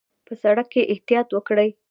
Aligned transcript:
په 0.25 0.33
سړک 0.43 0.67
کې 0.73 0.81
احتیاط 0.93 1.27
وکړئ 1.33 1.69